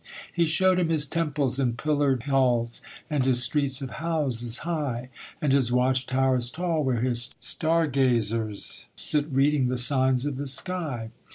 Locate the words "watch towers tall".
5.71-6.83